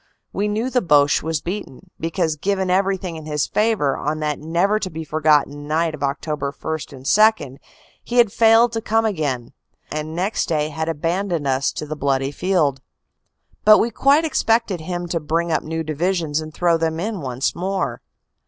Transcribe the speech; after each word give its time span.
We 0.33 0.47
knew 0.47 0.71
the 0.71 0.81
Boche 0.81 1.21
was 1.21 1.41
beaten, 1.41 1.91
because, 1.99 2.35
given 2.35 2.71
everything 2.71 3.17
in 3.17 3.27
his 3.27 3.45
favor 3.45 3.95
on 3.95 4.17
that 4.19 4.39
never 4.39 4.79
to 4.79 4.89
be 4.89 5.03
forgotten 5.03 5.67
night 5.67 5.93
of 5.93 5.99
276 5.99 6.01
CANADA 6.01 6.53
S 6.57 6.59
HUNDRED 6.65 7.03
DAYS 7.05 7.13
Oct. 7.13 7.49
1 7.51 7.57
2, 7.59 7.59
he 8.05 8.17
had 8.17 8.31
failed 8.33 8.71
to 8.71 8.81
come 8.81 9.05
again, 9.05 9.53
and 9.91 10.15
next 10.15 10.49
day 10.49 10.69
had 10.69 10.87
aban 10.87 11.27
doned 11.29 11.43
to 11.43 11.49
us 11.51 11.71
the 11.71 11.95
bloody 11.95 12.31
field. 12.31 12.81
But 13.63 13.77
we 13.77 13.91
quite 13.91 14.25
expected 14.25 14.81
him 14.81 15.05
to 15.07 15.19
bring 15.19 15.51
up 15.51 15.61
new 15.61 15.83
divisions 15.83 16.41
and 16.41 16.51
throw 16.51 16.77
them 16.77 16.99
in 16.99 17.21
once 17.21 17.53
more. 17.53 18.01